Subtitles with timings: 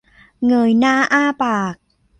[0.45, 1.75] เงยหน้าอ้าปาก